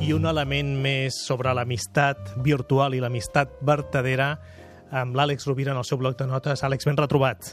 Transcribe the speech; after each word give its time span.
i 0.00 0.14
un 0.16 0.24
element 0.24 0.70
més 0.80 1.16
sobre 1.26 1.52
l'amistat 1.52 2.30
virtual 2.40 2.94
i 2.96 3.00
l'amistat 3.02 3.58
vertadera 3.66 4.30
amb 4.96 5.16
l'Àlex 5.18 5.44
Rovira 5.44 5.74
en 5.74 5.80
el 5.80 5.84
seu 5.84 5.98
bloc 6.00 6.16
de 6.16 6.26
notes. 6.26 6.62
Àlex, 6.64 6.86
ben 6.88 6.96
retrobat. 6.96 7.50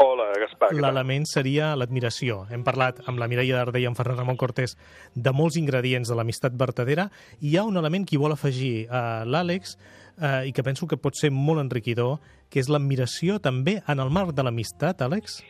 Hola, 0.00 0.30
Gaspar. 0.40 0.70
L'element 0.74 1.26
seria 1.28 1.74
l'admiració. 1.76 2.46
Hem 2.50 2.64
parlat 2.64 3.02
amb 3.04 3.20
la 3.20 3.28
Mireia 3.28 3.60
Dardé 3.60 3.82
i 3.84 3.88
amb 3.88 3.98
Ferran 3.98 4.16
Ramon 4.16 4.40
Cortés 4.40 4.78
de 5.14 5.34
molts 5.36 5.58
ingredients 5.60 6.08
de 6.08 6.16
l'amistat 6.16 6.56
vertadera 6.56 7.10
i 7.40 7.52
hi 7.52 7.58
ha 7.60 7.66
un 7.68 7.76
element 7.76 8.08
que 8.08 8.20
vol 8.22 8.32
afegir 8.32 8.88
a 8.88 9.22
l'Àlex 9.28 9.76
eh, 9.76 10.48
i 10.48 10.54
que 10.56 10.64
penso 10.64 10.88
que 10.88 10.96
pot 10.96 11.20
ser 11.20 11.30
molt 11.36 11.60
enriquidor, 11.62 12.16
que 12.48 12.64
és 12.64 12.72
l'admiració 12.72 13.38
també 13.44 13.82
en 13.86 14.00
el 14.00 14.10
marc 14.14 14.32
de 14.32 14.46
l'amistat, 14.46 15.04
Àlex? 15.04 15.42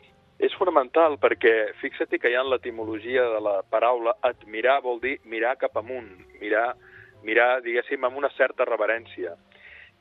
És 0.43 0.55
fonamental 0.59 1.17
perquè 1.23 1.75
fixa't 1.79 2.19
que 2.19 2.31
hi 2.31 2.35
ha 2.35 2.43
l'etimologia 2.43 3.27
de 3.37 3.41
la 3.43 3.59
paraula 3.71 4.17
admirar 4.27 4.81
vol 4.83 4.99
dir 5.03 5.19
mirar 5.31 5.55
cap 5.61 5.77
amunt, 5.79 6.11
mirar, 6.41 6.73
mirar 7.23 7.61
diguéssim, 7.63 8.03
amb 8.05 8.19
una 8.19 8.31
certa 8.35 8.67
reverència. 8.67 9.37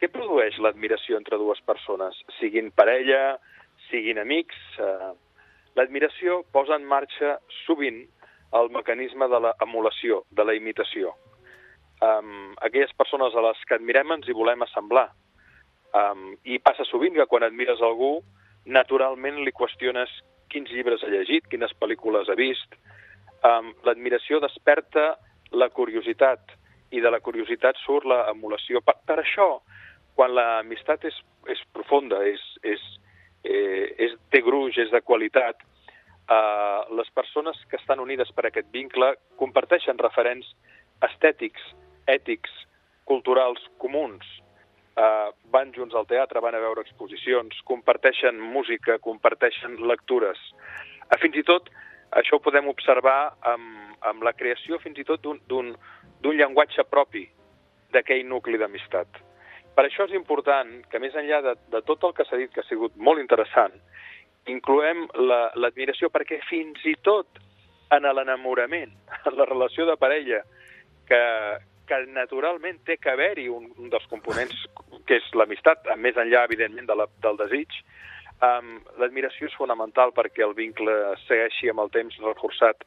Què 0.01 0.09
produeix 0.11 0.57
l'admiració 0.59 1.19
entre 1.19 1.37
dues 1.37 1.61
persones? 1.67 2.17
Siguin 2.39 2.71
parella, 2.75 3.37
siguin 3.89 4.19
amics, 4.19 4.57
eh, 4.81 5.13
l'admiració 5.77 6.41
posa 6.51 6.75
en 6.75 6.85
marxa 6.89 7.37
sovint 7.63 8.01
el 8.53 8.69
mecanisme 8.73 9.27
de 9.29 9.39
l'emulació, 9.45 10.23
de 10.31 10.45
la 10.45 10.53
imitació. 10.57 11.13
Um, 12.03 12.53
aquelles 12.61 12.91
persones 12.97 13.35
a 13.35 13.41
les 13.47 13.59
que 13.67 13.77
admirem 13.77 14.11
ens 14.17 14.27
hi 14.27 14.35
volem 14.35 14.65
assemblar. 14.65 15.07
Um, 15.93 16.33
I 16.43 16.59
passa 16.59 16.85
sovint 16.89 17.15
que 17.15 17.29
quan 17.29 17.45
admires 17.45 17.81
algú, 17.81 18.17
naturalment 18.65 19.41
li 19.43 19.51
qüestiones 19.51 20.11
quins 20.53 20.71
llibres 20.71 21.03
ha 21.03 21.11
llegit, 21.11 21.47
quines 21.49 21.73
pel·lícules 21.81 22.29
ha 22.29 22.37
vist. 22.39 22.75
Um, 23.43 23.73
L'admiració 23.83 24.39
desperta 24.43 25.13
la 25.51 25.69
curiositat 25.69 26.53
i 26.93 27.01
de 27.01 27.09
la 27.11 27.19
curiositat 27.25 27.79
surt 27.81 28.05
la 28.09 28.23
emulació. 28.31 28.81
Per, 28.85 28.95
per 29.05 29.19
això, 29.21 29.47
quan 30.15 30.33
l'amistat 30.37 31.07
és, 31.09 31.17
és 31.49 31.61
profunda, 31.73 32.21
és, 32.29 32.41
és, 32.63 32.83
eh, 33.43 33.87
és, 34.07 34.13
té 34.31 34.43
gruix, 34.45 34.77
és 34.77 34.91
de 34.93 35.01
qualitat, 35.01 35.63
eh, 36.29 36.81
les 36.99 37.09
persones 37.17 37.57
que 37.69 37.79
estan 37.81 37.99
unides 38.03 38.31
per 38.37 38.47
aquest 38.47 38.69
vincle 38.71 39.15
comparteixen 39.41 39.97
referents 40.01 40.53
estètics, 41.09 41.65
ètics, 42.07 42.53
culturals 43.09 43.65
comuns, 43.81 44.23
eh, 44.97 45.29
van 45.53 45.73
junts 45.75 45.95
al 45.95 46.07
teatre, 46.09 46.41
van 46.43 46.55
a 46.55 46.61
veure 46.63 46.83
exposicions, 46.85 47.61
comparteixen 47.69 48.39
música, 48.39 48.99
comparteixen 48.99 49.79
lectures. 49.89 50.39
Eh, 51.09 51.19
fins 51.21 51.37
i 51.39 51.45
tot, 51.47 51.69
això 52.13 52.37
ho 52.37 52.45
podem 52.45 52.69
observar 52.69 53.33
amb, 53.53 53.97
amb 54.05 54.25
la 54.25 54.35
creació 54.37 54.79
fins 54.83 54.99
i 55.01 55.07
tot 55.07 55.23
d'un 55.23 55.73
llenguatge 56.23 56.85
propi 56.89 57.25
d'aquell 57.93 58.25
nucli 58.27 58.57
d'amistat. 58.57 59.21
Per 59.73 59.85
això 59.87 60.05
és 60.05 60.13
important 60.13 60.69
que, 60.89 60.99
més 61.01 61.15
enllà 61.17 61.41
de, 61.41 61.55
de 61.73 61.81
tot 61.87 62.03
el 62.05 62.13
que 62.13 62.25
s'ha 62.27 62.37
dit, 62.37 62.51
que 62.53 62.61
ha 62.61 62.69
sigut 62.69 62.93
molt 62.97 63.21
interessant, 63.21 63.73
incloem 64.49 65.07
l'admiració, 65.17 66.09
la, 66.09 66.13
perquè 66.19 66.39
fins 66.49 66.83
i 66.85 66.93
tot 67.01 67.41
en 67.93 68.05
l'enamorament, 68.05 68.93
en 69.27 69.37
la 69.39 69.49
relació 69.49 69.87
de 69.89 69.97
parella, 69.97 70.43
que, 71.09 71.21
que 71.89 71.99
naturalment 72.13 72.79
té 72.85 72.99
que 73.01 73.11
haver-hi 73.13 73.49
un, 73.51 73.71
un 73.77 73.89
dels 73.93 74.05
components 74.11 74.67
que 75.07 75.19
és 75.19 75.29
l'amistat, 75.37 75.87
més 75.97 76.17
enllà, 76.19 76.45
evidentment, 76.47 76.87
de 76.89 76.97
la, 76.97 77.07
del 77.25 77.39
desig, 77.41 77.79
um, 78.43 78.75
l'admiració 79.01 79.49
és 79.49 79.57
fonamental 79.59 80.13
perquè 80.15 80.45
el 80.45 80.55
vincle 80.57 80.93
segueixi 81.25 81.71
amb 81.71 81.83
el 81.85 81.91
temps 81.95 82.19
reforçat. 82.23 82.85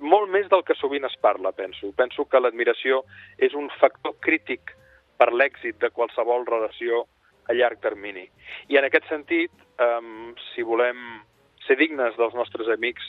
Molt 0.00 0.30
més 0.32 0.48
del 0.48 0.64
que 0.64 0.76
sovint 0.78 1.04
es 1.04 1.16
parla, 1.20 1.52
penso. 1.52 1.92
Penso 1.96 2.24
que 2.24 2.40
l'admiració 2.40 3.02
és 3.38 3.56
un 3.58 3.68
factor 3.80 4.16
crític 4.24 4.72
per 5.20 5.28
l'èxit 5.34 5.80
de 5.82 5.90
qualsevol 5.92 6.46
relació 6.48 7.04
a 7.50 7.56
llarg 7.56 7.82
termini. 7.82 8.24
I 8.72 8.78
en 8.80 8.86
aquest 8.88 9.10
sentit, 9.10 9.52
um, 9.82 10.32
si 10.52 10.64
volem 10.64 11.20
ser 11.66 11.76
dignes 11.76 12.16
dels 12.16 12.36
nostres 12.38 12.70
amics, 12.72 13.04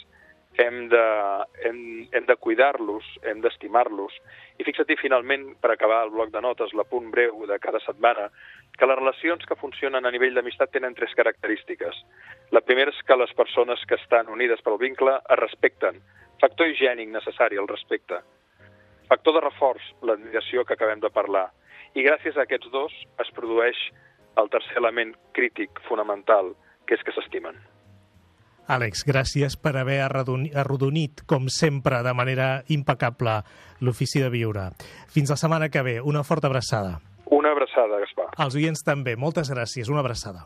hem 0.57 0.89
de, 0.89 1.03
hem, 1.63 2.07
hem 2.11 2.25
de 2.27 2.35
cuidar-los, 2.35 3.05
hem 3.23 3.41
d'estimar-los. 3.41 4.17
I 4.59 4.65
fixa't 4.67 4.91
finalment, 4.99 5.55
per 5.61 5.71
acabar 5.71 6.03
el 6.05 6.11
bloc 6.11 6.31
de 6.33 6.41
notes, 6.43 6.73
la 6.73 6.83
punt 6.83 7.09
breu 7.11 7.45
de 7.47 7.57
cada 7.59 7.79
setmana, 7.85 8.29
que 8.77 8.87
les 8.87 8.99
relacions 8.99 9.45
que 9.47 9.55
funcionen 9.55 10.05
a 10.05 10.11
nivell 10.11 10.35
d'amistat 10.35 10.71
tenen 10.75 10.95
tres 10.95 11.15
característiques. 11.15 12.03
La 12.51 12.61
primera 12.61 12.91
és 12.91 13.01
que 13.07 13.17
les 13.17 13.33
persones 13.33 13.83
que 13.87 13.95
estan 13.95 14.29
unides 14.29 14.61
pel 14.61 14.79
vincle 14.81 15.17
es 15.21 15.39
respecten. 15.39 16.01
Factor 16.41 16.67
higiènic 16.67 17.09
necessari, 17.13 17.59
el 17.61 17.69
respecte. 17.71 18.21
Factor 19.07 19.37
de 19.37 19.45
reforç, 19.47 19.91
l'admiració 20.01 20.65
que 20.65 20.73
acabem 20.73 20.99
de 21.03 21.11
parlar. 21.13 21.49
I 21.95 22.03
gràcies 22.07 22.37
a 22.37 22.45
aquests 22.47 22.71
dos 22.71 22.95
es 23.19 23.31
produeix 23.35 23.77
el 24.39 24.49
tercer 24.49 24.79
element 24.79 25.15
crític 25.35 25.83
fonamental, 25.87 26.55
que 26.87 26.95
és 26.95 27.03
que 27.03 27.13
s'estimen. 27.15 27.59
Àlex, 28.71 29.03
gràcies 29.03 29.57
per 29.59 29.73
haver 29.75 29.99
arrodonit, 30.05 31.25
com 31.27 31.49
sempre, 31.51 31.97
de 32.05 32.13
manera 32.15 32.63
impecable, 32.71 33.41
l'ofici 33.83 34.21
de 34.23 34.29
viure. 34.31 34.69
Fins 35.11 35.33
la 35.33 35.35
setmana 35.35 35.67
que 35.67 35.83
ve. 35.83 35.97
Una 35.99 36.23
forta 36.23 36.47
abraçada. 36.47 36.99
Una 37.25 37.51
abraçada, 37.51 37.99
Gaspar. 37.99 38.29
Els 38.39 38.55
oients 38.55 38.83
també. 38.87 39.17
Moltes 39.19 39.51
gràcies. 39.51 39.91
Una 39.91 39.99
abraçada. 39.99 40.45